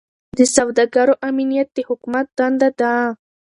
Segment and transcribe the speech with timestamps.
[0.37, 2.93] د سوداګرو امنیت د حکومت دنده ده.